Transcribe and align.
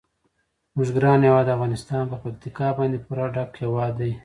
زموږ 0.71 0.89
ګران 0.95 1.19
هیواد 1.27 1.47
افغانستان 1.55 2.03
په 2.11 2.17
پکتیکا 2.23 2.67
باندې 2.77 2.97
پوره 3.05 3.25
ډک 3.35 3.51
هیواد 3.63 3.93
دی. 3.99 4.11